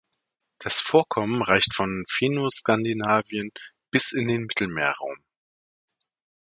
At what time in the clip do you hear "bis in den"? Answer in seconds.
3.91-4.45